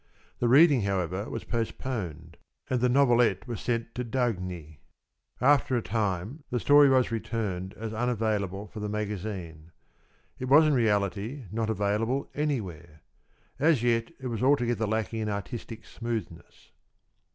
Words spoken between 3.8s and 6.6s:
to Dagny. After a time the